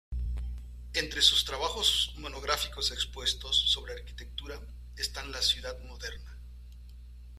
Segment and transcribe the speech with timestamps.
[0.95, 4.59] Entre sus trabajos monográficos expuestos sobre arquitectura
[4.97, 6.39] están "La ciudad moderna.